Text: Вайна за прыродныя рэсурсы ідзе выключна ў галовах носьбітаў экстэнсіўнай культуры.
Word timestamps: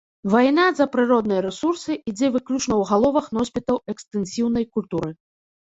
Вайна 0.35 0.63
за 0.79 0.87
прыродныя 0.95 1.41
рэсурсы 1.47 1.91
ідзе 2.13 2.27
выключна 2.37 2.73
ў 2.81 2.83
галовах 2.95 3.29
носьбітаў 3.39 3.77
экстэнсіўнай 3.97 4.69
культуры. 4.77 5.11